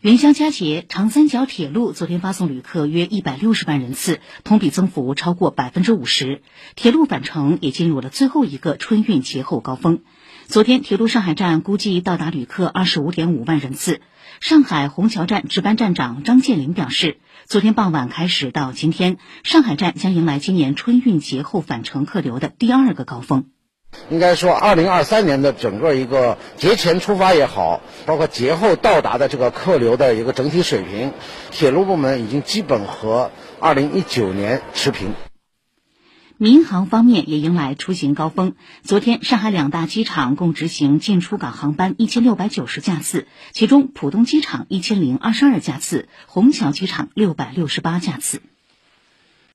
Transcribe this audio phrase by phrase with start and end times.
[0.00, 6.42] 元宵佳节，长三角铁路昨天发送旅客约一百六十万人次，同比增幅超过百分之五十。
[6.74, 10.00] 铁路返程也进入了最后一个春运节后高峰。
[10.48, 14.02] 昨天，铁路上海站估计到达旅客二十五点五万人次。
[14.38, 17.16] 上海虹桥站值班站长张建林表示，
[17.46, 23.46] 昨天傍晚开始到今天，上海站将迎来今年春运节后返程客流的第二个高峰。
[24.10, 31.12] 应该说，二零二三年的整个一个节前出发也好，包括节后到达的这个客流的一个整体水平，
[31.50, 33.30] 铁路部门已经基本和
[33.60, 35.14] 二零一九年持平。
[36.38, 38.56] 民航方面也迎来出行高峰。
[38.82, 48.42] 昨天，上海两大机场共执行进出港航班一千六百九十架次，其中浦东机场一千零二十二架次，虹桥机场六百六十八架次。